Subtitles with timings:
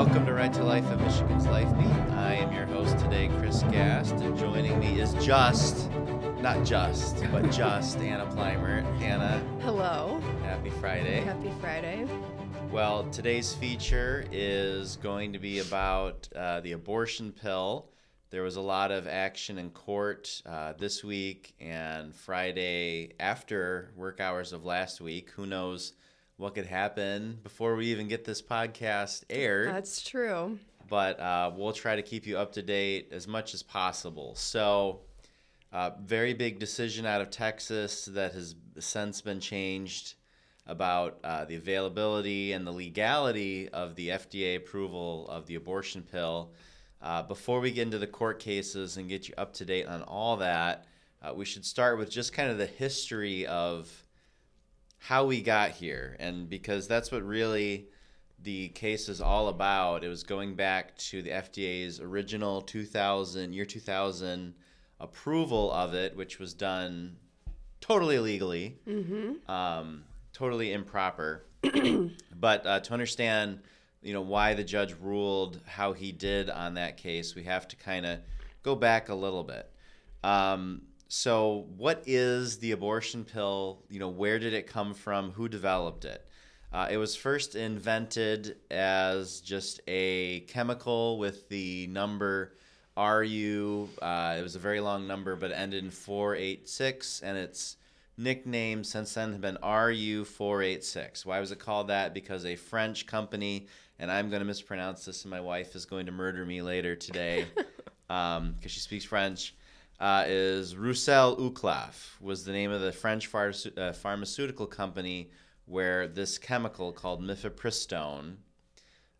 [0.00, 2.14] Welcome to Right to Life of Michigan's Life Beat.
[2.16, 5.90] I am your host today, Chris Gast, and joining me is just,
[6.40, 8.82] not just, but just Anna Plimer.
[9.02, 10.18] Anna, Hello.
[10.42, 11.20] happy Friday.
[11.20, 12.06] Happy Friday.
[12.72, 17.90] Well, today's feature is going to be about uh, the abortion pill.
[18.30, 24.18] There was a lot of action in court uh, this week and Friday after work
[24.18, 25.28] hours of last week.
[25.32, 25.92] Who knows
[26.40, 29.68] what could happen before we even get this podcast aired?
[29.68, 30.58] That's true.
[30.88, 34.34] but uh, we'll try to keep you up to date as much as possible.
[34.34, 35.00] So,
[35.70, 40.14] uh, very big decision out of Texas that has since been changed
[40.66, 46.52] about uh, the availability and the legality of the FDA approval of the abortion pill.
[47.02, 50.02] Uh, before we get into the court cases and get you up to date on
[50.02, 50.86] all that,
[51.22, 54.04] uh, we should start with just kind of the history of
[55.00, 56.16] how we got here.
[56.20, 57.88] And because that's what really
[58.42, 63.64] the case is all about, it was going back to the FDA's original 2000, year
[63.64, 64.54] 2000
[65.00, 67.16] approval of it, which was done
[67.80, 68.78] totally illegally,
[69.48, 71.46] um, totally improper.
[72.38, 73.60] but uh, to understand,
[74.02, 77.76] you know, why the judge ruled how he did on that case, we have to
[77.76, 78.18] kind of
[78.62, 79.70] go back a little bit.
[80.22, 83.82] Um, so, what is the abortion pill?
[83.90, 85.32] You know, where did it come from?
[85.32, 86.24] Who developed it?
[86.72, 92.52] Uh, it was first invented as just a chemical with the number
[92.96, 93.88] RU.
[94.00, 97.76] Uh, it was a very long number, but it ended in 486, and its
[98.16, 101.26] nickname since then has been RU486.
[101.26, 102.14] Why was it called that?
[102.14, 103.66] Because a French company,
[103.98, 106.94] and I'm going to mispronounce this, and my wife is going to murder me later
[106.94, 107.46] today
[108.06, 109.56] because she speaks French.
[110.00, 115.30] Uh, is Roussel Uclaf was the name of the French uh, pharmaceutical company
[115.66, 118.36] where this chemical called mifepristone,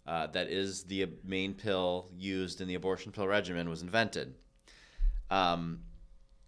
[0.07, 4.35] uh, that is the main pill used in the abortion pill regimen, was invented.
[5.31, 5.81] Um,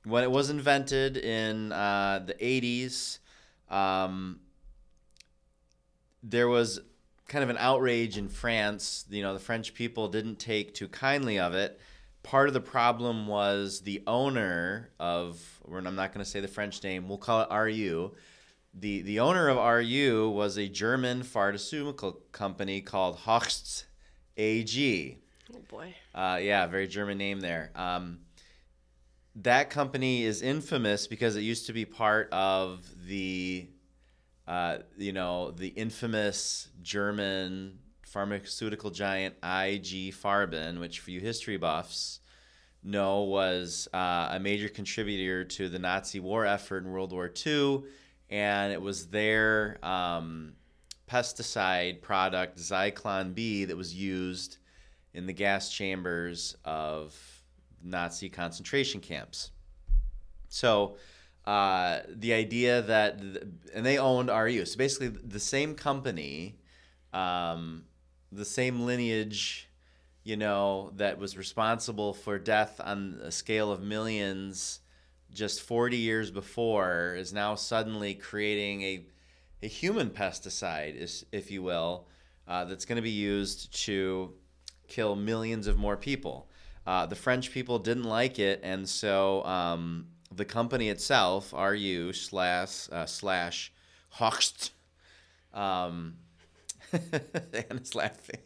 [0.05, 3.19] when it was invented in uh, the 80s,
[3.71, 4.41] um,
[6.23, 6.81] there was
[7.29, 9.05] kind of an outrage in France.
[9.11, 11.79] You know, the French people didn't take too kindly of it.
[12.23, 16.83] Part of the problem was the owner of, I'm not going to say the French
[16.83, 18.13] name, we'll call it RU.
[18.75, 23.85] The, the owner of RU was a German pharmaceutical company called Hoechst
[24.37, 25.19] AG.
[25.55, 25.95] Oh boy.
[26.15, 27.71] Uh, yeah, very German name there.
[27.75, 28.21] Um,
[29.37, 33.69] that company is infamous because it used to be part of the,
[34.47, 37.79] uh, you know, the infamous German
[38.13, 42.21] pharmaceutical giant IG Farben, which for you history buffs
[42.83, 47.85] know was uh, a major contributor to the Nazi war effort in World War II,
[48.29, 50.53] and it was their um,
[51.11, 54.59] pesticide product Zyklon B that was used
[55.15, 57.19] in the gas chambers of
[57.83, 59.53] Nazi concentration camps.
[60.49, 60.97] So
[61.47, 63.21] uh, the idea that,
[63.75, 64.67] and they owned RU.
[64.67, 66.57] So basically, the same company,
[67.15, 67.85] um,
[68.33, 69.69] the same lineage,
[70.25, 74.81] you know, that was responsible for death on a scale of millions
[75.33, 79.07] just 40 years before is now suddenly creating a,
[79.63, 82.07] a human pesticide, is- if you will,
[82.47, 84.33] uh, that's going to be used to
[84.89, 86.49] kill millions of more people.
[86.87, 92.89] Uh, the French people didn't like it, and so um, the company itself, RU slash
[92.91, 93.73] uh, slash
[94.17, 94.71] Hoechst,
[95.55, 96.15] um,
[97.71, 98.39] Anna's laughing.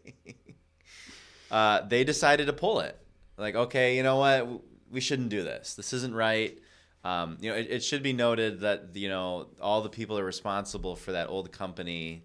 [1.51, 2.99] uh, they decided to pull it.
[3.37, 4.49] Like, okay, you know what?
[4.91, 5.75] We shouldn't do this.
[5.75, 6.59] This isn't right.
[7.05, 10.23] Um, you know, it, it should be noted that you know all the people that
[10.23, 12.25] are responsible for that old company.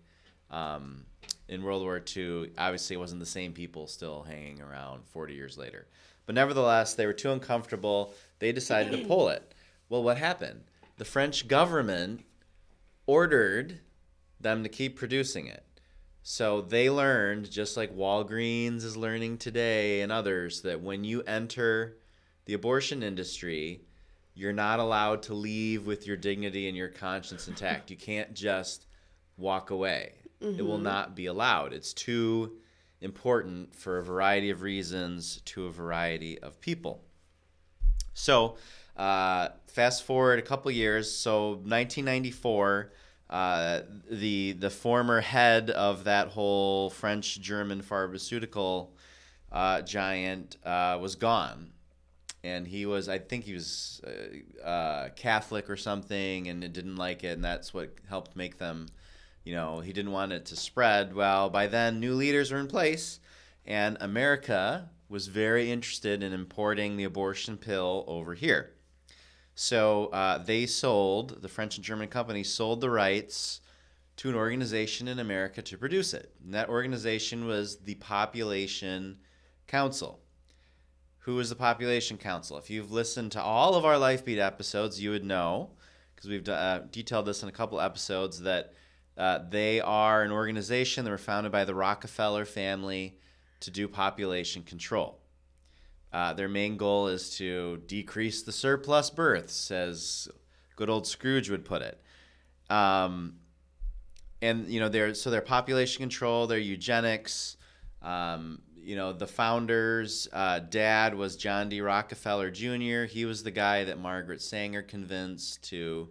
[0.49, 1.05] Um,
[1.51, 5.57] in World War II, obviously it wasn't the same people still hanging around 40 years
[5.57, 5.85] later.
[6.25, 8.13] But nevertheless, they were too uncomfortable.
[8.39, 9.53] They decided to pull it.
[9.89, 10.61] Well, what happened?
[10.97, 12.23] The French government
[13.05, 13.79] ordered
[14.39, 15.65] them to keep producing it.
[16.23, 21.97] So they learned, just like Walgreens is learning today and others, that when you enter
[22.45, 23.81] the abortion industry,
[24.33, 27.89] you're not allowed to leave with your dignity and your conscience intact.
[27.89, 28.85] You can't just
[29.37, 30.13] walk away.
[30.57, 31.73] It will not be allowed.
[31.73, 32.53] It's too
[33.01, 37.03] important for a variety of reasons to a variety of people.
[38.13, 38.57] So,
[38.97, 41.11] uh, fast forward a couple years.
[41.11, 42.91] So, 1994,
[43.31, 48.93] uh, the the former head of that whole French German pharmaceutical
[49.51, 51.71] uh, giant uh, was gone,
[52.43, 56.97] and he was I think he was uh, uh, Catholic or something, and it didn't
[56.97, 58.87] like it, and that's what helped make them.
[59.45, 61.15] You know, he didn't want it to spread.
[61.15, 63.19] Well, by then, new leaders were in place,
[63.65, 68.71] and America was very interested in importing the abortion pill over here.
[69.61, 73.61] So uh, they sold, the French and German company sold the rights
[74.17, 76.33] to an organization in America to produce it.
[76.43, 79.19] And that organization was the Population
[79.67, 80.19] Council.
[81.19, 82.57] Who is the Population Council?
[82.57, 85.69] If you've listened to all of our Lifebeat episodes, you would know,
[86.15, 88.73] because we've uh, detailed this in a couple episodes, that
[89.15, 93.19] uh, they are an organization that were founded by the Rockefeller family
[93.59, 95.20] to do population control.
[96.13, 100.27] Uh, their main goal is to decrease the surplus births, as
[100.75, 102.01] good old Scrooge would put it.
[102.69, 103.35] Um,
[104.41, 107.57] and you know, so their population control, their eugenics.
[108.01, 111.81] Um, you know, the founders' uh, dad was John D.
[111.81, 113.03] Rockefeller Jr.
[113.03, 116.09] He was the guy that Margaret Sanger convinced to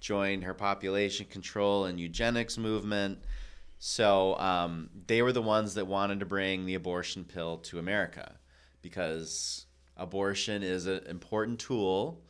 [0.00, 3.18] join her population control and eugenics movement.
[3.80, 8.36] So um, they were the ones that wanted to bring the abortion pill to America
[8.82, 12.20] because abortion is an important tool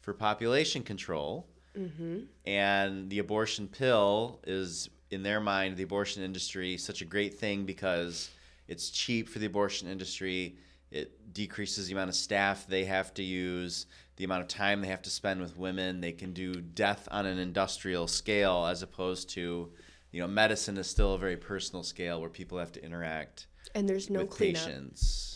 [0.00, 1.48] for population control.
[1.76, 2.20] Mm-hmm.
[2.44, 7.64] And the abortion pill is, in their mind, the abortion industry, such a great thing
[7.64, 8.30] because
[8.68, 10.56] it's cheap for the abortion industry.
[10.90, 13.86] It decreases the amount of staff they have to use,
[14.16, 16.02] the amount of time they have to spend with women.
[16.02, 19.70] They can do death on an industrial scale as opposed to,
[20.10, 23.88] you know, medicine is still a very personal scale where people have to interact And
[23.88, 24.62] there's no with cleanup.
[24.66, 25.31] patients.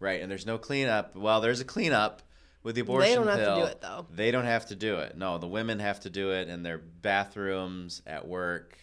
[0.00, 1.16] Right, and there's no cleanup.
[1.16, 2.22] Well, there's a cleanup
[2.62, 4.06] with the abortion They don't have to do it, though.
[4.14, 5.16] They don't have to do it.
[5.16, 8.78] No, the women have to do it in their bathrooms, at work,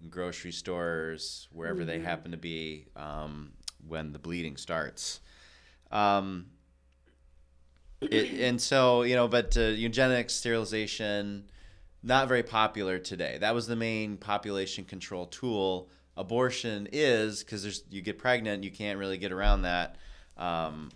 [0.00, 2.06] in grocery stores, wherever they Mm-hmm.
[2.06, 3.52] happen to be um,
[3.86, 5.20] when the bleeding starts.
[5.90, 6.46] Um,
[8.00, 11.50] it, and so you know, but uh, eugenics, sterilization,
[12.02, 13.38] not very popular today.
[13.40, 15.88] That was the main population control tool.
[16.16, 19.96] Abortion is because there's you get pregnant, you can't really get around that,
[20.36, 20.90] um,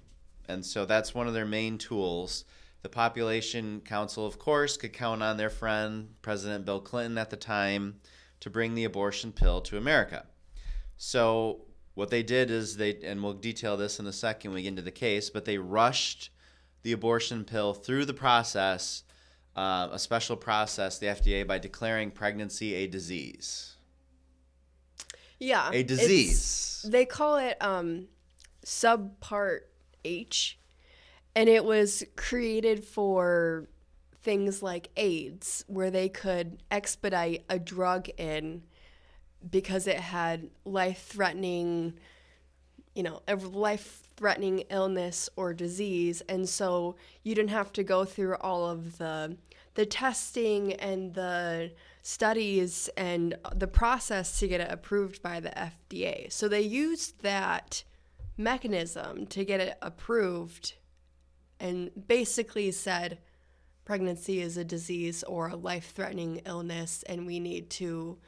[0.49, 2.45] and so that's one of their main tools.
[2.83, 7.37] The Population Council, of course, could count on their friend President Bill Clinton at the
[7.37, 8.01] time
[8.41, 10.27] to bring the abortion pill to America.
[10.97, 11.63] So
[11.95, 14.69] what they did is they, and we'll detail this in a second when we get
[14.69, 16.31] into the case, but they rushed
[16.83, 19.05] the abortion pill through the process,
[19.57, 23.77] uh, a special process, the FDA, by declaring pregnancy a disease.
[25.39, 25.71] Yeah.
[25.73, 26.87] A disease.
[26.89, 28.09] They call it um,
[28.65, 29.61] subpart
[30.05, 30.59] H,
[31.35, 33.69] and it was created for
[34.23, 38.63] things like AIDS, where they could expedite a drug in
[39.49, 41.95] because it had life threatening,
[42.95, 46.21] you know, a life threatening illness or disease.
[46.29, 49.37] And so you didn't have to go through all of the
[49.75, 51.71] the testing and the
[52.03, 56.31] studies and the process to get it approved by the FDA.
[56.31, 57.85] So they used that
[58.41, 60.75] mechanism to get it approved
[61.61, 63.19] and basically said
[63.85, 68.19] pregnancy is a disease or a life threatening illness, and we need to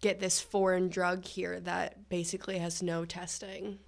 [0.00, 3.78] get this foreign drug here that basically has no testing.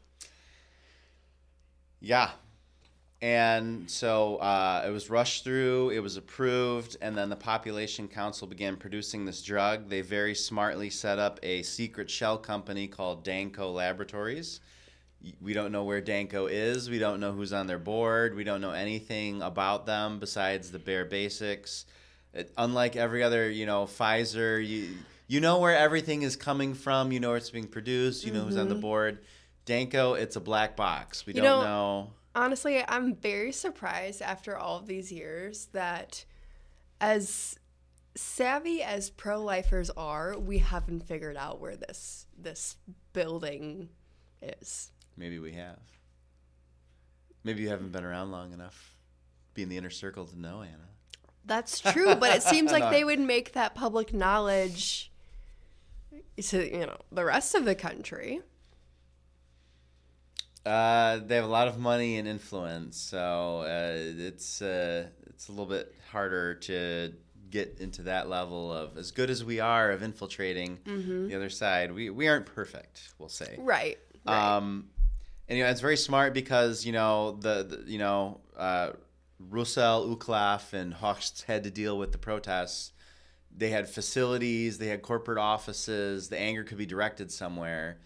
[2.01, 2.31] Yeah.
[3.21, 8.47] And so uh, it was rushed through, it was approved, and then the Population Council
[8.47, 9.89] began producing this drug.
[9.89, 14.61] They very smartly set up a secret shell company called Danco Laboratories.
[15.41, 18.61] We don't know where Danco is, we don't know who's on their board, we don't
[18.61, 21.87] know anything about them besides the bare basics.
[22.33, 24.91] It, unlike every other, you know, Pfizer, you,
[25.27, 28.43] you know where everything is coming from, you know where it's being produced, you know
[28.43, 28.83] who's on the mm-hmm.
[28.83, 29.19] board.
[29.67, 31.27] Danco, it's a black box.
[31.27, 32.11] We You don't know- know.
[32.35, 36.25] Honestly, I'm very surprised after all of these years that
[37.01, 37.59] as
[38.15, 42.77] savvy as pro-lifers are, we haven't figured out where this this
[43.13, 43.89] building
[44.43, 44.93] is.
[45.19, 45.79] Maybe we have.
[47.45, 48.97] Maybe you haven't been around long enough,
[49.55, 50.89] be in the inner circle to know Anna.
[51.45, 52.91] That's true, but it seems like No.
[52.91, 55.11] they would make that public knowledge
[56.41, 58.41] to you know the rest of the country.
[60.67, 65.53] Uh, they have a lot of money and influence, so uh, it's uh, it's a
[65.53, 67.15] little bit harder to
[67.51, 71.93] get into that level of as good as we are of infiltrating the other side.
[71.93, 73.57] We we aren't perfect, we'll say.
[73.59, 73.99] Right.
[74.27, 74.57] right.
[74.57, 74.89] Um,
[75.49, 78.91] and you know it's very smart because you know the, the you know uh,
[79.41, 82.93] Roussel, Uclaf, and Hoechst had to deal with the protests.
[83.57, 86.29] They had facilities, they had corporate offices.
[86.29, 87.99] The anger could be directed somewhere.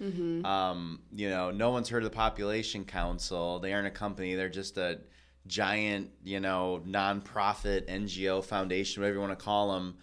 [0.46, 3.58] Um, you know, no one's heard of the Population Council.
[3.58, 4.34] They aren't a company.
[4.34, 5.00] They're just a
[5.46, 9.96] giant, you know, nonprofit NGO foundation, whatever you want to call them,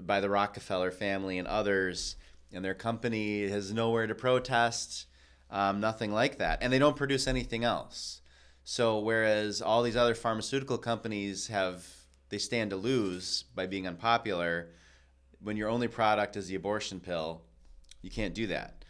[0.00, 2.16] by the Rockefeller family and others.
[2.52, 5.06] And their company has nowhere to protest.
[5.50, 8.20] Um, nothing like that, and they don't produce anything else.
[8.64, 11.86] So whereas all these other pharmaceutical companies have
[12.28, 14.68] they stand to lose by being unpopular,
[15.40, 17.42] when your only product is the abortion pill,
[18.02, 18.84] you can't do that.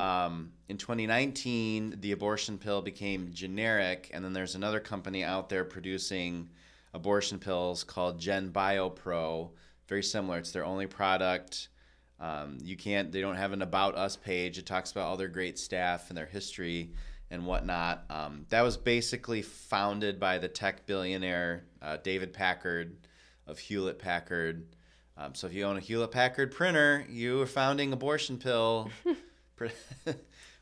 [0.00, 5.64] Um, in 2019, the abortion pill became generic, and then there's another company out there
[5.64, 6.50] producing
[6.92, 9.50] abortion pills called GenBioPro.
[9.88, 10.38] Very similar.
[10.38, 11.68] It's their only product.
[12.20, 13.10] Um, you can't.
[13.12, 14.58] They don't have an about us page.
[14.58, 16.92] It talks about all their great staff and their history
[17.30, 18.04] and whatnot.
[18.10, 22.96] Um, that was basically founded by the tech billionaire uh, David Packard
[23.46, 24.66] of Hewlett Packard.
[25.16, 28.90] Um, so if you own a Hewlett Packard printer, you are founding abortion pill.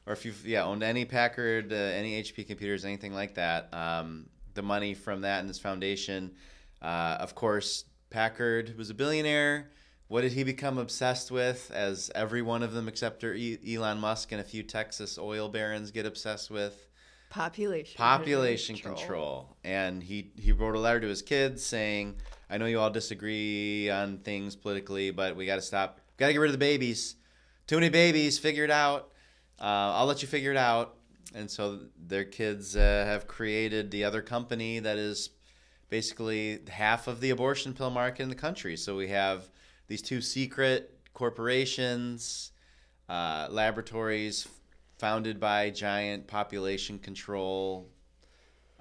[0.07, 4.27] or if you've yeah owned any Packard, uh, any HP computers, anything like that, um,
[4.55, 6.33] the money from that and this foundation.
[6.81, 9.71] Uh, of course, Packard was a billionaire.
[10.13, 11.71] What did he become obsessed with?
[11.73, 15.91] As every one of them, except E- Elon Musk and a few Texas oil barons,
[15.91, 16.87] get obsessed with
[17.31, 17.97] Population.
[17.97, 19.57] population control.
[19.65, 22.17] And he he wrote a letter to his kids saying,
[22.51, 25.99] "I know you all disagree on things politically, but we got to stop.
[26.19, 27.17] Got to get rid of the babies.
[27.67, 28.39] Too many babies.
[28.39, 29.13] Figure it out.
[29.59, 30.95] Uh, I'll let you figure it out."
[31.35, 35.31] And so their kids uh, have created the other company that is
[35.89, 38.77] basically half of the abortion pill market in the country.
[38.77, 39.49] So we have
[39.93, 42.53] these two secret corporations,
[43.11, 44.49] uh, laboratories
[44.97, 47.91] founded by giant population control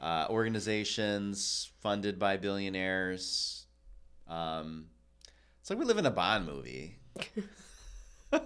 [0.02, 3.66] uh, organizations funded by billionaires.
[4.26, 4.86] Um,
[5.60, 6.96] it's like we live in a Bond movie.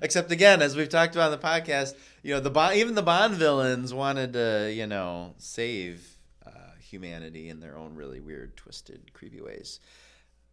[0.00, 3.34] Except again, as we've talked about in the podcast, you know the even the Bond
[3.34, 9.42] villains wanted to, you know, save uh, humanity in their own really weird, twisted, creepy
[9.42, 9.78] ways,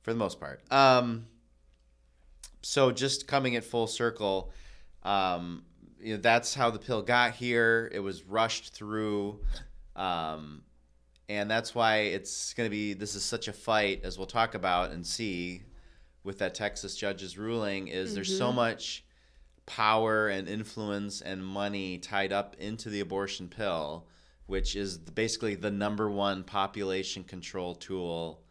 [0.07, 0.61] for the most part.
[0.71, 1.25] Um,
[2.61, 4.53] so just coming at full circle,
[5.03, 5.65] um,
[5.99, 7.91] you know, that's how the pill got here.
[7.93, 9.41] It was rushed through,
[9.97, 10.61] um,
[11.27, 12.93] and that's why it's going to be.
[12.93, 15.63] This is such a fight, as we'll talk about and see
[16.23, 17.89] with that Texas judge's ruling.
[17.89, 19.03] Is there's so much
[19.65, 24.07] power and influence and money tied up into the abortion pill,
[24.45, 28.41] which is basically the number one population control tool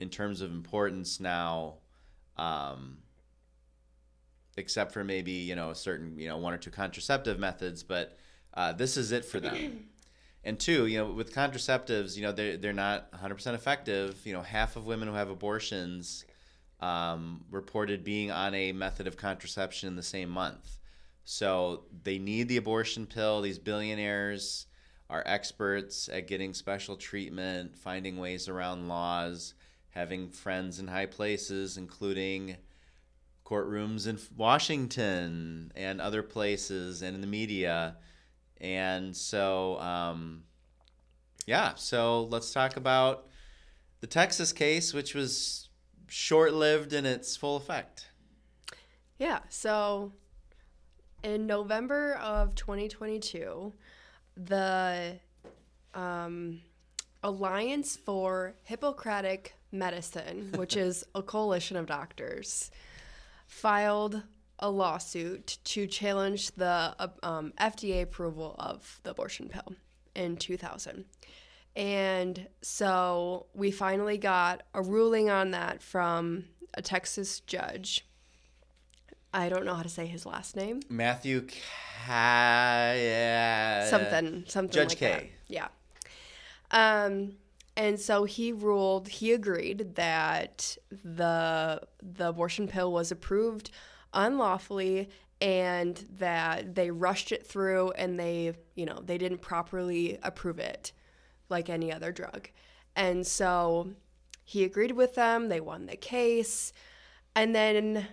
[0.00, 1.74] in terms of importance now.
[2.36, 2.98] Um,
[4.56, 8.16] except for maybe you know a certain you know one or two contraceptive methods but
[8.54, 9.86] uh, this is it for them.
[10.46, 14.20] And two you know with contraceptives you know they're, they're not 100% effective.
[14.26, 16.26] You know half of women who have abortions
[16.80, 20.76] um, reported being on a method of contraception in the same month.
[21.24, 23.40] So they need the abortion pill.
[23.40, 24.66] These billionaires
[25.08, 29.54] are experts at getting special treatment finding ways around laws
[29.94, 32.56] having friends in high places including
[33.44, 37.96] courtrooms in Washington and other places and in the media.
[38.60, 40.44] And so, um,
[41.46, 43.26] yeah, so let's talk about
[44.00, 45.68] the Texas case, which was
[46.08, 48.08] short lived in its full effect.
[49.18, 49.40] Yeah.
[49.50, 50.12] So
[51.22, 53.72] in November of 2022,
[54.36, 55.18] the
[55.92, 56.60] um,
[57.24, 62.70] Alliance for Hippocratic Medicine, which is a coalition of doctors,
[63.46, 64.22] filed
[64.58, 69.74] a lawsuit to challenge the uh, um, FDA approval of the abortion pill
[70.14, 71.06] in 2000.
[71.74, 78.06] And so we finally got a ruling on that from a Texas judge.
[79.32, 80.80] I don't know how to say his last name.
[80.88, 81.58] Matthew K.
[83.90, 85.08] something, something Judge like K.
[85.08, 85.24] that.
[85.48, 85.68] Yeah.
[86.74, 87.36] Um,
[87.76, 89.08] and so he ruled.
[89.08, 93.70] He agreed that the the abortion pill was approved
[94.12, 95.08] unlawfully,
[95.40, 100.92] and that they rushed it through, and they, you know, they didn't properly approve it,
[101.48, 102.48] like any other drug.
[102.94, 103.90] And so
[104.44, 105.48] he agreed with them.
[105.48, 106.72] They won the case,
[107.34, 108.06] and then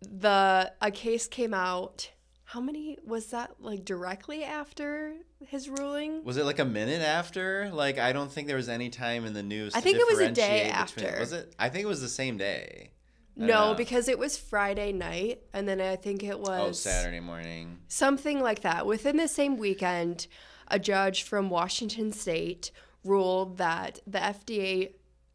[0.00, 2.10] the a case came out.
[2.46, 3.56] How many was that?
[3.58, 5.14] Like directly after
[5.48, 6.22] his ruling?
[6.22, 7.70] Was it like a minute after?
[7.72, 9.74] Like I don't think there was any time in the news.
[9.74, 11.20] I think it was a day between- after.
[11.20, 11.54] Was it?
[11.58, 12.92] I think it was the same day.
[13.34, 13.74] No, know.
[13.74, 17.78] because it was Friday night, and then I think it oh, was oh Saturday morning.
[17.88, 18.86] something like that.
[18.86, 20.28] Within the same weekend,
[20.68, 22.70] a judge from Washington State
[23.04, 24.92] ruled that the FDA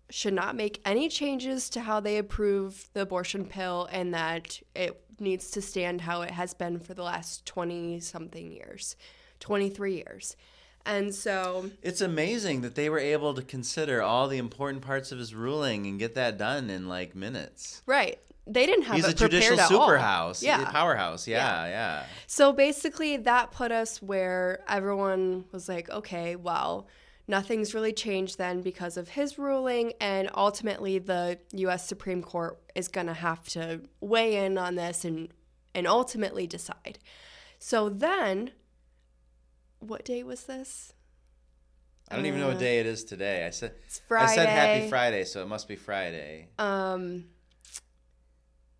[0.09, 4.99] should not make any changes to how they approve the abortion pill, and that it
[5.21, 8.95] needs to stand how it has been for the last twenty something years,
[9.39, 10.35] twenty three years,
[10.85, 15.19] and so It's amazing that they were able to consider all the important parts of
[15.19, 17.83] his ruling and get that done in like minutes.
[17.85, 18.19] Right.
[18.47, 19.87] they didn't have He's a judicial prepared at all.
[19.89, 20.65] superhouse, Yeah.
[20.71, 21.27] powerhouse.
[21.27, 22.03] Yeah, yeah.
[22.27, 26.87] So basically, that put us where everyone was like, okay, well,
[27.27, 29.93] nothing's really changed then because of his ruling.
[29.99, 31.87] And ultimately, the U.S.
[31.87, 35.29] Supreme Court is going to have to weigh in on this and,
[35.73, 36.99] and ultimately decide.
[37.59, 38.51] So then,
[39.79, 40.93] what day was this?
[42.09, 43.45] I don't even know what day it is today.
[43.45, 44.31] I said It's Friday.
[44.31, 46.49] I said Happy Friday, so it must be Friday.
[46.59, 47.25] Um,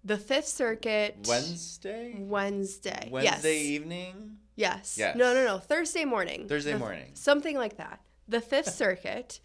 [0.04, 1.26] the Fifth Circuit.
[1.28, 2.16] Wednesday.
[2.18, 3.08] Wednesday.
[3.10, 3.70] Wednesday yes.
[3.70, 4.38] evening.
[4.56, 4.98] Yes.
[4.98, 5.16] Yes.
[5.16, 5.60] No, no, no.
[5.60, 6.48] Thursday morning.
[6.48, 7.12] Thursday morning.
[7.14, 8.02] Something like that.
[8.32, 9.40] The Fifth Circuit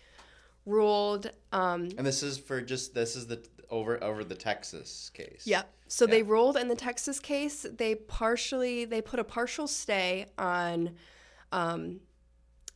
[0.65, 1.31] ruled.
[1.53, 5.43] Um, And this is for just this is the over over the Texas case.
[5.45, 5.71] yep.
[5.89, 6.11] So Yeah.
[6.13, 7.67] they ruled in the Texas case.
[7.71, 10.95] They partially they put a partial stay on
[11.53, 12.01] um,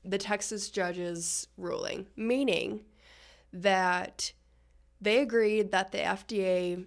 [0.04, 2.84] the Texas judge's ruling, meaning
[3.52, 4.32] that
[5.00, 6.86] they agreed that the FDA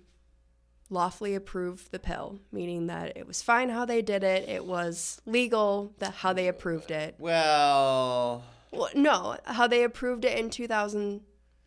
[0.90, 5.22] lawfully approved the pill, meaning that it was fine how they did it, it was
[5.26, 7.16] legal that how they approved it.
[7.18, 11.22] Well, Well, no, how they approved it in 2000,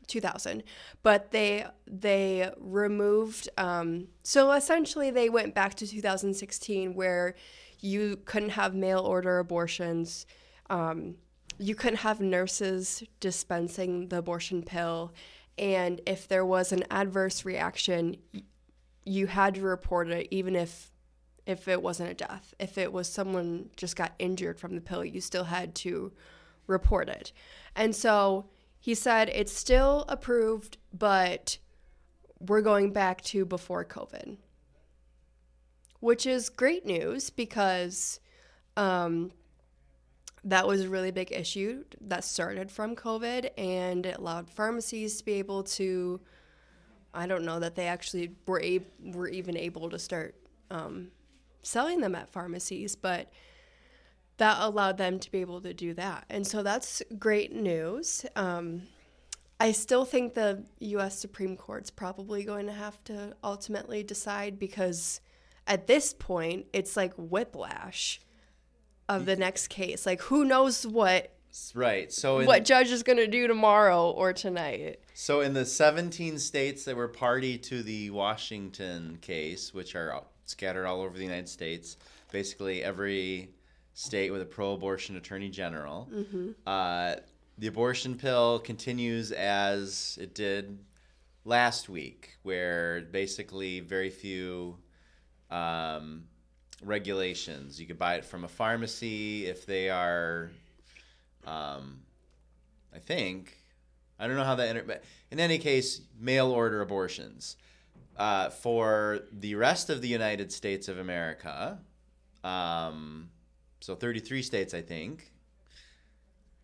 [0.08, 0.62] 2000
[1.02, 3.48] but they they removed.
[3.56, 7.34] Um, so essentially, they went back to 2016, where
[7.80, 10.26] you couldn't have mail order abortions.
[10.68, 11.16] Um,
[11.58, 15.12] you couldn't have nurses dispensing the abortion pill,
[15.58, 18.16] and if there was an adverse reaction,
[19.04, 20.90] you had to report it, even if
[21.46, 22.52] if it wasn't a death.
[22.58, 26.12] If it was someone just got injured from the pill, you still had to
[26.66, 27.32] report it.
[27.75, 28.46] And so
[28.78, 31.58] he said it's still approved, but
[32.40, 34.37] we're going back to before COVID,
[36.00, 38.20] which is great news because
[38.76, 39.32] um,
[40.44, 45.25] that was a really big issue that started from COVID and it allowed pharmacies to
[45.25, 46.21] be able to.
[47.12, 50.34] I don't know that they actually were, ab- were even able to start
[50.71, 51.08] um,
[51.62, 53.32] selling them at pharmacies, but
[54.38, 56.25] that allowed them to be able to do that.
[56.28, 58.26] And so that's great news.
[58.36, 58.82] Um,
[59.58, 61.18] I still think the U.S.
[61.18, 65.20] Supreme Court's probably going to have to ultimately decide because
[65.66, 68.20] at this point, it's like whiplash
[69.08, 70.04] of the next case.
[70.04, 71.32] Like, who knows what
[71.75, 72.12] right.
[72.12, 75.00] So in, what judge is going to do tomorrow or tonight?
[75.14, 80.86] so in the 17 states that were party to the Washington case, which are scattered
[80.86, 81.96] all over the United States,
[82.30, 83.50] basically every
[83.97, 86.06] state with a pro-abortion attorney general,
[86.67, 87.15] uh,
[87.56, 90.78] the abortion pill continues as it did
[91.47, 94.76] last week, where basically very few
[95.50, 96.25] um,
[96.82, 97.80] regulations.
[97.80, 100.50] You could buy it from a pharmacy if they are,
[101.47, 102.00] um,
[102.95, 103.56] I think,
[104.19, 104.69] I don't know how that.
[104.69, 107.56] Inter- but in any case, mail order abortions.
[108.19, 111.78] Uh, for the rest of the United States of America,
[112.45, 113.28] um,
[113.86, 115.30] so 33 states, I think,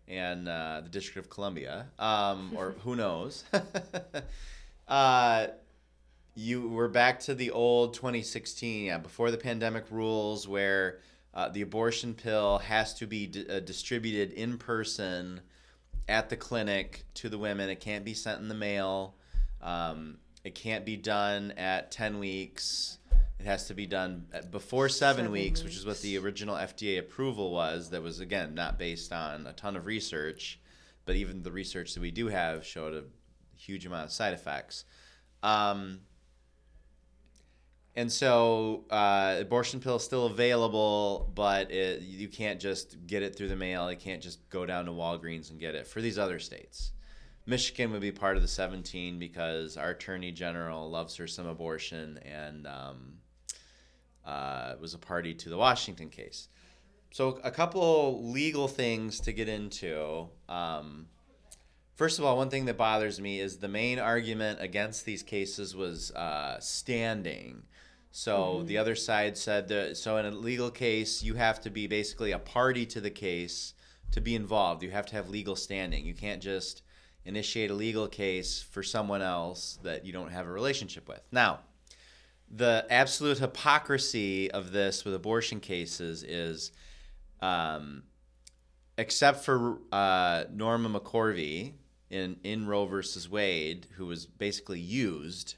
[0.08, 3.44] and uh, the District of Columbia, um, or who knows.
[4.88, 5.46] uh,
[6.34, 10.98] you were back to the old 2016, yeah, before the pandemic rules, where
[11.32, 15.42] uh, the abortion pill has to be d- uh, distributed in person
[16.08, 17.70] at the clinic to the women.
[17.70, 19.14] It can't be sent in the mail.
[19.62, 22.98] Um, it can't be done at 10 weeks.
[23.42, 27.00] It has to be done before seven, Seven weeks, which is what the original FDA
[27.00, 27.90] approval was.
[27.90, 30.60] That was, again, not based on a ton of research,
[31.06, 33.02] but even the research that we do have showed a
[33.56, 34.84] huge amount of side effects.
[35.42, 36.02] Um,
[37.96, 43.34] and so, uh, abortion pill is still available, but it, you can't just get it
[43.34, 43.90] through the mail.
[43.90, 46.92] You can't just go down to Walgreens and get it for these other states.
[47.44, 52.20] Michigan would be part of the 17 because our attorney general loves her some abortion
[52.24, 53.14] and um,
[54.24, 56.48] uh, was a party to the Washington case.
[57.10, 60.28] So, a couple legal things to get into.
[60.48, 61.06] Um,
[61.94, 65.76] First of all, one thing that bothers me is the main argument against these cases
[65.76, 67.62] was uh, standing.
[68.10, 71.86] So the other side said that so in a legal case, you have to be
[71.86, 73.74] basically a party to the case
[74.10, 74.82] to be involved.
[74.82, 76.04] You have to have legal standing.
[76.04, 76.82] You can't just
[77.24, 81.20] initiate a legal case for someone else that you don't have a relationship with.
[81.30, 81.60] Now,
[82.52, 86.70] the absolute hypocrisy of this with abortion cases is,
[87.40, 88.02] um,
[88.98, 91.72] except for uh, Norma McCorvey
[92.10, 95.56] in in Roe versus Wade, who was basically used.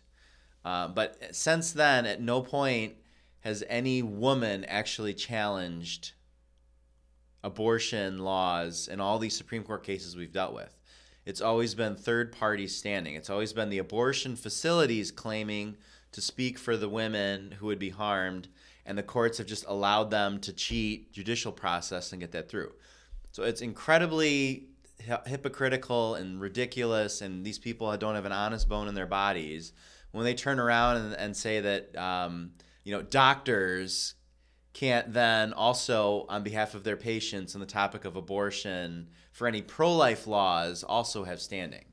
[0.64, 2.94] Uh, but since then, at no point
[3.40, 6.12] has any woman actually challenged
[7.42, 10.74] abortion laws in all these Supreme Court cases we've dealt with.
[11.26, 13.14] It's always been third party standing.
[13.14, 15.76] It's always been the abortion facilities claiming
[16.14, 18.48] to speak for the women who would be harmed,
[18.86, 22.72] and the courts have just allowed them to cheat judicial process and get that through.
[23.32, 24.68] So it's incredibly
[25.26, 29.72] hypocritical and ridiculous, and these people don't have an honest bone in their bodies
[30.12, 32.52] when they turn around and, and say that um,
[32.84, 34.14] you know doctors
[34.72, 39.62] can't then also on behalf of their patients on the topic of abortion for any
[39.62, 41.84] pro-life laws also have standing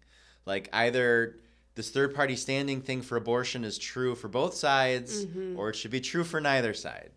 [0.46, 1.38] like either
[1.76, 5.26] this third party standing thing for abortion is true for both sides
[5.58, 7.12] or it should be true for neither side.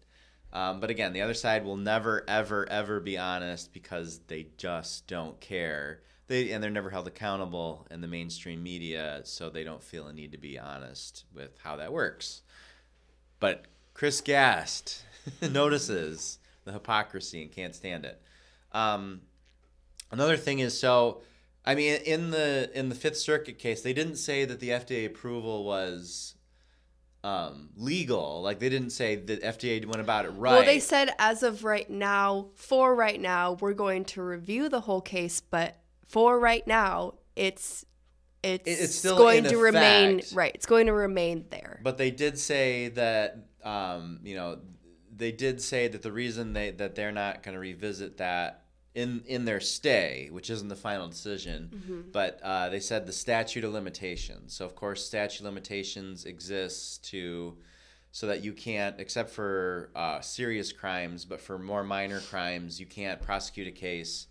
[0.53, 5.07] Um, but again the other side will never ever ever be honest because they just
[5.09, 6.01] don't care.
[6.29, 10.13] They and they're never held accountable in the mainstream media so they don't feel a
[10.13, 12.43] need to be honest with how that works.
[13.41, 15.03] But chris gast
[15.43, 18.21] notices the hypocrisy and can't stand it.
[18.73, 19.23] Um,
[20.11, 21.23] another thing is so
[21.65, 25.07] I mean, in the in the Fifth Circuit case, they didn't say that the FDA
[25.07, 26.35] approval was
[27.25, 28.43] um, legal.
[28.43, 30.53] Like they didn't say that FDA went about it right.
[30.53, 34.81] Well, they said as of right now, for right now, we're going to review the
[34.81, 37.87] whole case, but for right now, it's
[38.43, 40.53] it's, it's still going to remain right.
[40.55, 41.81] It's going to remain there.
[41.83, 44.59] But they did say that um, you know
[45.17, 48.64] they did say that the reason they that they're not going to revisit that
[48.95, 52.01] in in their stay, which isn't the final decision, Mm-hmm.
[52.13, 54.55] but uh, they said the statute of limitations.
[54.55, 57.57] So of course, statute of limitations exists to
[58.13, 62.87] so that you can't, except for uh, serious crimes, but for more minor crimes, you
[62.87, 64.29] can't prosecute a case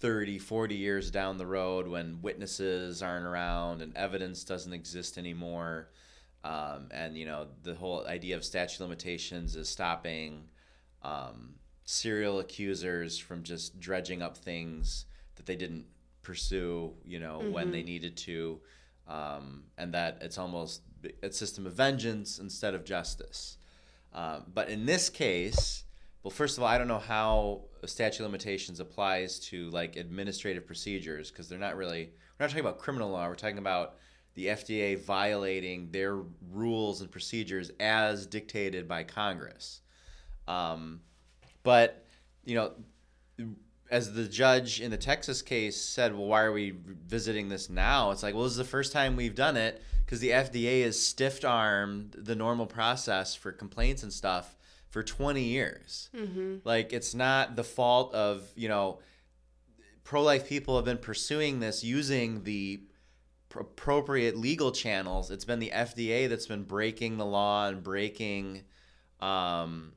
[0.00, 5.90] 30, 40 years down the road when witnesses aren't around and evidence doesn't exist anymore.
[6.42, 10.48] Um, and, you know, the whole idea of statute of limitations is stopping
[11.02, 11.54] um,
[11.90, 15.84] serial accusers from just dredging up things that they didn't
[16.22, 18.60] pursue, you know, when they needed to.
[19.08, 20.82] Um, and that it's almost
[21.22, 23.58] a system of vengeance instead of justice.
[24.12, 25.84] Um, but in this case,
[26.22, 29.96] well, first of all, I don't know how a statute of limitations applies to like
[29.96, 32.10] administrative procedures because they're not really.
[32.38, 33.26] We're not talking about criminal law.
[33.26, 33.96] We're talking about
[34.34, 36.22] the FDA violating their
[36.52, 39.80] rules and procedures as dictated by Congress.
[40.46, 41.00] Um,
[41.62, 42.06] but
[42.44, 42.72] you know,
[43.90, 46.70] as the judge in the Texas case said, well, why are we
[47.06, 48.10] visiting this now?
[48.12, 51.00] It's like, well, this is the first time we've done it because the FDA has
[51.00, 54.56] stiff armed the normal process for complaints and stuff
[54.88, 56.08] for 20 years.
[56.64, 59.00] Like, it's not the fault of, you know,
[60.04, 62.80] pro life people have been pursuing this using the
[63.48, 65.30] pr- appropriate legal channels.
[65.30, 68.62] It's been the FDA that's been breaking the law and breaking
[69.20, 69.92] um,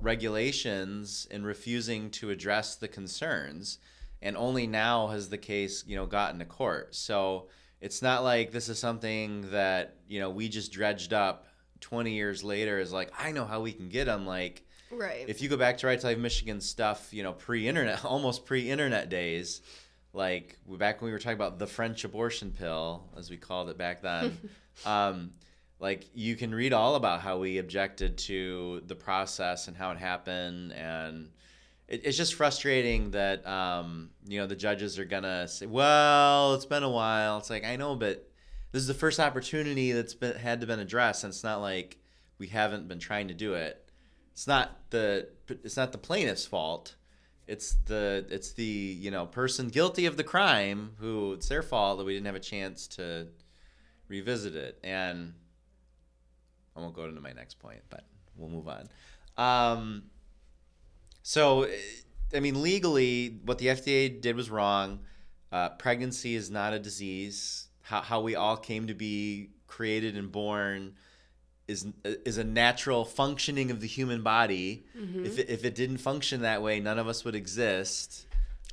[0.00, 3.78] regulations and refusing to address the concerns.
[4.20, 6.94] And only now has the case, you know, gotten to court.
[6.94, 7.48] So
[7.80, 11.46] it's not like this is something that you know we just dredged up
[11.80, 12.78] 20 years later.
[12.78, 14.26] Is like I know how we can get them.
[14.26, 15.24] Like right.
[15.28, 19.08] if you go back to Right to Life Michigan stuff, you know, pre-internet, almost pre-internet
[19.08, 19.62] days,
[20.12, 23.78] like back when we were talking about the French abortion pill, as we called it
[23.78, 24.36] back then,
[24.86, 25.30] um,
[25.80, 29.98] like you can read all about how we objected to the process and how it
[29.98, 31.30] happened, and
[31.86, 36.66] it, it's just frustrating that um, you know the judges are gonna say, "Well, it's
[36.66, 38.28] been a while." It's like I know, but
[38.72, 41.98] this is the first opportunity that's been had to been addressed, and it's not like
[42.38, 43.90] we haven't been trying to do it.
[44.32, 46.96] It's not the it's not the plaintiff's fault.
[47.46, 51.98] It's the it's the you know person guilty of the crime who it's their fault
[51.98, 53.28] that we didn't have a chance to
[54.08, 54.78] revisit it.
[54.82, 55.34] And
[56.78, 58.04] i won't go into my next point but
[58.36, 58.88] we'll move on
[59.36, 60.04] um,
[61.22, 61.76] so eh,
[62.34, 65.00] i mean legally what the fda did was wrong
[65.50, 70.30] uh, pregnancy is not a disease how, how we all came to be created and
[70.32, 70.94] born
[71.68, 74.86] is is a natural functioning of the human body.
[74.96, 78.26] If it, if it didn't function that way, none of us would exist.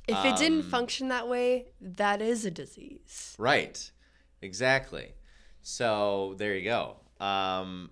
[0.08, 3.36] if it didn't um, function that way, that is a disease.
[3.38, 3.90] Right.
[4.40, 5.12] Exactly.
[5.62, 6.96] So there you go.
[7.20, 7.90] Um,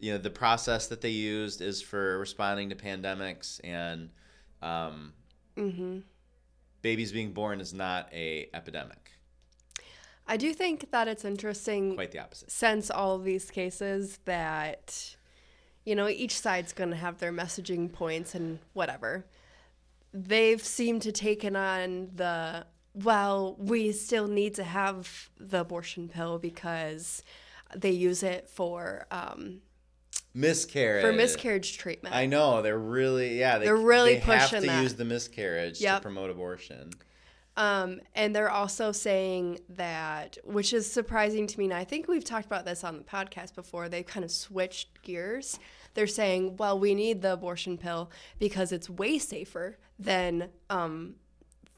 [0.00, 4.10] you know, the process that they used is for responding to pandemics, and
[4.62, 5.12] um,
[6.82, 9.12] babies being born is not a epidemic.
[10.26, 12.50] I do think that it's interesting Quite the opposite.
[12.50, 15.16] since all of these cases that
[15.84, 19.26] you know each side's going to have their messaging points and whatever
[20.14, 26.38] they've seemed to taken on the well we still need to have the abortion pill
[26.38, 27.24] because
[27.74, 29.60] they use it for um,
[30.34, 31.02] Miscarriage.
[31.04, 34.66] for miscarriage treatment I know they're really yeah they, They're really they have pushing to
[34.68, 34.82] that.
[34.82, 35.96] use the miscarriage Yep.
[35.98, 36.90] to promote abortion.
[37.56, 42.24] Um, and they're also saying that, which is surprising to me, and I think we've
[42.24, 45.58] talked about this on the podcast before, They've kind of switched gears.
[45.94, 51.16] They're saying, well, we need the abortion pill because it's way safer than um,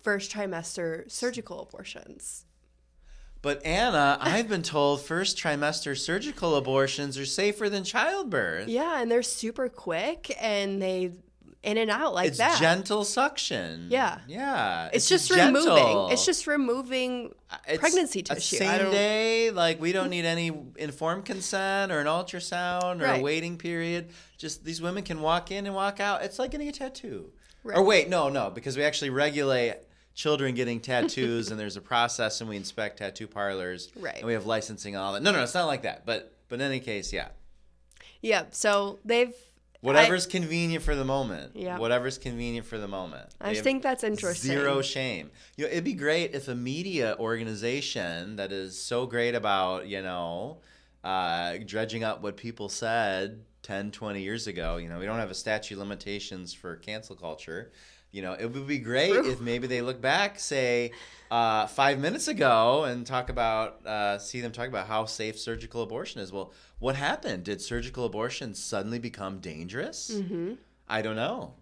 [0.02, 2.44] first trimester surgical abortions.
[3.42, 8.68] But Anna, I've been told first trimester surgical abortions are safer than childbirth.
[8.68, 11.10] Yeah, and they're super quick and they
[11.62, 12.58] in and out like it's that.
[12.60, 13.86] gentle suction.
[13.88, 14.18] Yeah.
[14.26, 14.90] Yeah.
[14.92, 15.62] it's, just gentle.
[15.62, 16.12] removing.
[16.12, 17.34] It's just removing
[17.66, 18.56] It's uh, pregnancy tissue.
[18.56, 23.58] Same day, like we don't need any informed consent or an ultrasound or a waiting
[23.58, 24.10] period.
[24.38, 26.22] Just these women can walk in and walk out.
[26.22, 27.30] It's like getting a tattoo.
[27.64, 27.78] Right.
[27.78, 29.76] Or wait, no, no, because we actually regulate
[30.14, 33.90] children getting tattoos and there's a process and we inspect tattoo parlors.
[33.96, 34.18] Right.
[34.18, 35.22] And we have licensing and all that.
[35.22, 36.06] No, no, it's not like that.
[36.06, 37.28] But but in any case, yeah.
[38.20, 39.34] Yeah, so they've
[39.82, 41.56] Whatever's convenient for the moment.
[41.56, 41.76] Yeah.
[41.76, 43.28] Whatever's convenient for the moment.
[43.40, 44.52] I They think that's interesting.
[44.52, 45.32] Zero shame.
[45.56, 50.00] You know, it'd be great if a media organization that is so great about, you
[50.00, 50.58] know,
[51.02, 54.76] uh, dredging up what people said 10, 20 years ago.
[54.76, 57.72] You know, we don't have a statute limitations for cancel culture.
[58.12, 59.30] You know, it would be great True.
[59.30, 60.92] if maybe they look back, say,
[61.30, 65.82] uh, five minutes ago, and talk about, uh, see them talk about how safe surgical
[65.82, 66.30] abortion is.
[66.30, 67.44] Well, what happened?
[67.44, 70.20] Did surgical abortion suddenly become dangerous?
[70.28, 70.54] hmm
[70.88, 71.54] I don't know.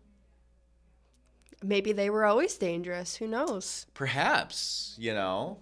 [1.62, 3.16] Maybe they were always dangerous.
[3.16, 3.86] Who knows?
[3.94, 5.58] Perhaps, you know.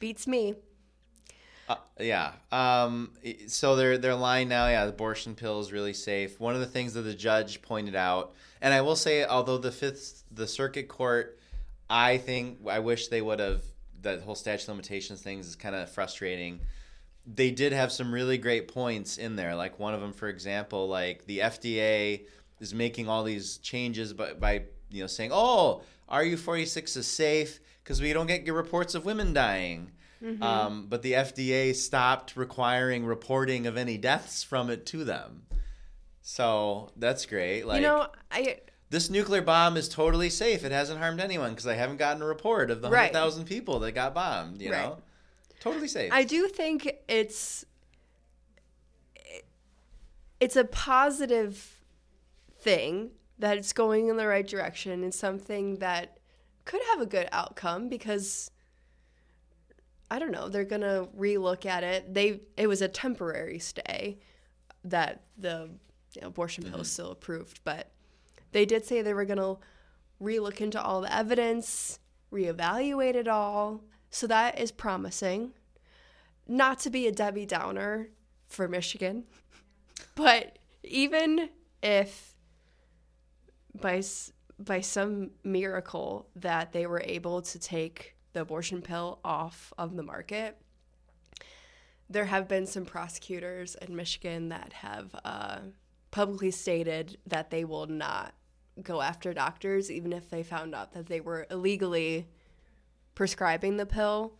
[0.00, 0.54] Beats me.
[1.68, 2.32] Uh, yeah.
[2.50, 3.12] Um,
[3.46, 6.40] so they're lying now, yeah, abortion pill is really safe.
[6.40, 9.72] One of the things that the judge pointed out, and I will say, although the
[9.72, 11.38] fifth the circuit court,
[11.90, 13.64] I think I wish they would have
[14.02, 16.60] that whole statute of limitations things is kind of frustrating.
[17.26, 19.54] They did have some really great points in there.
[19.54, 22.22] Like one of them, for example, like the FDA
[22.60, 27.06] is making all these changes by, by you know saying, oh, RU forty six is
[27.06, 29.90] safe because we don't get reports of women dying.
[30.40, 35.42] Um, but the FDA stopped requiring reporting of any deaths from it to them.
[36.22, 37.66] So that's great.
[37.66, 40.64] Like you know, I this nuclear bomb is totally safe.
[40.64, 43.06] It hasn't harmed anyone because I haven't gotten a report of the Right.
[43.06, 44.62] hundred thousand people that got bombed.
[44.62, 44.82] You Right.
[44.84, 44.98] know,
[45.60, 46.12] totally safe.
[46.12, 47.64] I do think it's
[50.40, 51.80] it's a positive
[52.60, 56.18] thing that it's going in the right direction and something that
[56.64, 58.50] could have a good outcome because
[60.10, 62.12] I don't know, they're going to relook at it.
[62.12, 64.18] They it was a temporary stay
[64.84, 65.70] that the
[66.20, 67.90] abortion pill is still approved, but
[68.52, 69.58] they did say they were going to
[70.22, 71.98] relook into all the evidence,
[72.32, 73.82] reevaluate it all.
[74.10, 75.52] So that is promising
[76.46, 78.08] not to be a Debbie Downer
[78.46, 79.24] for Michigan,
[80.14, 81.48] but even
[81.82, 82.34] if
[83.80, 84.02] by
[84.58, 90.02] by some miracle that they were able to take the abortion pill off of the
[90.02, 90.56] market,
[92.08, 95.58] there have been some prosecutors in Michigan that have uh,
[96.12, 98.34] publicly stated that they will not
[98.80, 102.28] go after doctors, even if they found out that they were illegally
[103.16, 104.34] prescribing the pill,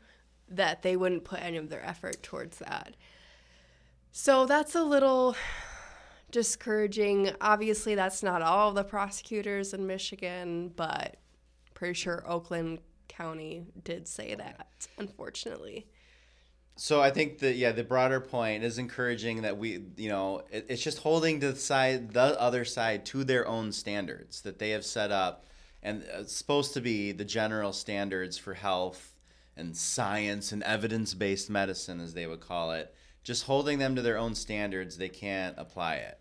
[0.49, 2.95] that they wouldn't put any of their effort towards that.
[4.13, 5.35] So that's a little
[6.31, 7.33] discouraging.
[7.41, 11.17] Obviously, that's not all the prosecutors in Michigan, but
[11.75, 15.87] pretty sure Oakland County did say that, unfortunately.
[16.77, 20.67] So I think that yeah, the broader point is encouraging that we, you know, it,
[20.69, 24.85] it's just holding the side, the other side, to their own standards that they have
[24.85, 25.47] set up,
[25.83, 29.15] and it's supposed to be the general standards for health
[29.57, 32.95] and science and evidence-based medicine, as they would call it.
[33.23, 36.19] Just holding them to their own standards, they can't apply it,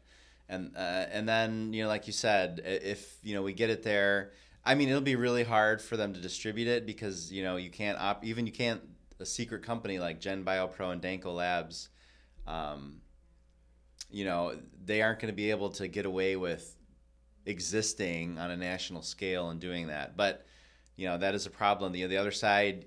[0.49, 3.83] and uh, and then you know, like you said, if you know we get it
[3.83, 4.31] there.
[4.63, 7.71] I mean, it'll be really hard for them to distribute it because you know you
[7.71, 8.81] can't op- even you can't
[9.21, 11.89] a secret company like GenBioPro and Danco Labs,
[12.47, 13.01] um,
[14.10, 16.75] you know, they aren't going to be able to get away with
[17.45, 20.17] existing on a national scale and doing that.
[20.17, 20.45] But
[20.95, 21.91] you know that is a problem.
[21.93, 22.86] The the other side,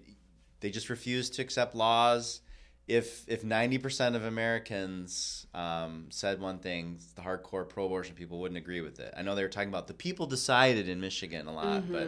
[0.61, 2.43] they just refuse to accept laws.
[2.87, 8.59] If if ninety percent of Americans um, said one thing, the hardcore pro-abortion people wouldn't
[8.59, 9.15] agree with it.
[9.17, 12.07] I know they were talking about the people decided in Michigan a lot, but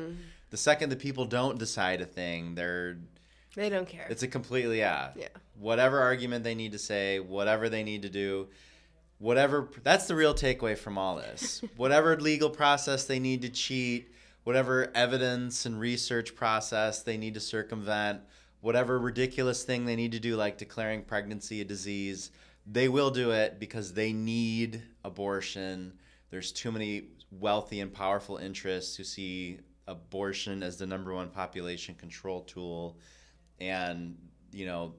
[0.51, 2.99] the second the people don't decide a thing, they're
[3.57, 4.07] They don't care.
[4.09, 5.11] it's a completely yeah.
[5.17, 5.29] Yeah.
[5.59, 8.49] Whatever argument they need to say, whatever they need to do,
[9.19, 11.63] whatever that's the real takeaway from all this.
[11.77, 14.13] whatever legal process they need to cheat,
[14.45, 18.21] whatever evidence and research process they need to circumvent,
[18.61, 22.31] whatever ridiculous thing they need to do like declaring pregnancy a disease,
[22.67, 25.93] they will do it because they need abortion.
[26.31, 31.95] There's too many wealthy and powerful interests who see abortion as the number one population
[31.95, 32.99] control tool,
[33.61, 34.17] and
[34.53, 34.95] you know,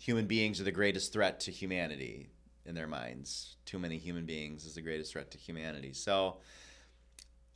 [0.00, 2.28] human beings are the greatest threat to humanity
[2.66, 3.56] in their minds.
[3.64, 5.92] Too many human beings is the greatest threat to humanity.
[5.92, 6.38] So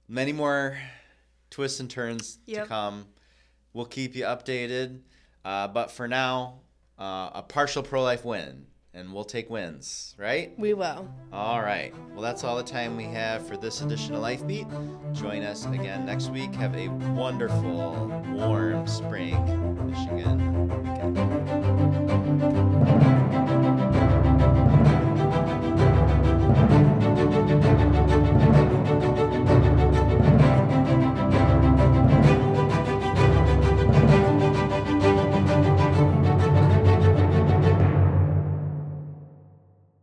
[0.08, 0.76] many more
[1.50, 2.64] twists and turns Yep.
[2.64, 3.06] to come.
[3.72, 5.02] We'll keep you updated.
[5.44, 6.60] Uh, but for now,
[6.98, 8.66] uh, a partial pro life win,
[8.98, 10.52] and we'll take wins, right?
[10.58, 11.08] We will.
[11.32, 11.94] All right.
[12.12, 14.66] Well, that's all the time we have for this edition of Life Beat.
[15.12, 16.52] Join us again next week.
[16.56, 21.18] Have a wonderful, warm spring, Michigan weekend.